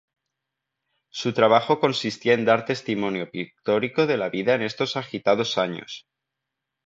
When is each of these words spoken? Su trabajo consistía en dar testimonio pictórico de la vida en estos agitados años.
Su 1.11 1.31
trabajo 1.31 1.79
consistía 1.79 2.33
en 2.33 2.43
dar 2.43 2.65
testimonio 2.65 3.29
pictórico 3.29 4.07
de 4.07 4.17
la 4.17 4.29
vida 4.29 4.55
en 4.55 4.63
estos 4.63 4.95
agitados 4.97 5.59
años. 5.59 6.07